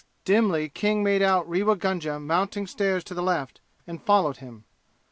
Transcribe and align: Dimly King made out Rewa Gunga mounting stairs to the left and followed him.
Dimly 0.25 0.67
King 0.67 1.03
made 1.03 1.21
out 1.21 1.47
Rewa 1.47 1.75
Gunga 1.75 2.19
mounting 2.19 2.65
stairs 2.65 3.03
to 3.03 3.13
the 3.13 3.21
left 3.21 3.61
and 3.85 4.01
followed 4.03 4.37
him. 4.37 4.63